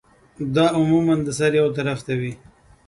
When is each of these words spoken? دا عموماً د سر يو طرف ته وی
دا 0.55 0.65
عموماً 0.77 1.15
د 1.25 1.29
سر 1.39 1.51
يو 1.61 1.67
طرف 1.77 1.99
ته 2.05 2.13
وی 2.19 2.33